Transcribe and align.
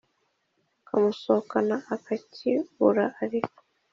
akamusohokana 0.81 1.75
akakibura 1.95 3.03
ariko 3.23 3.59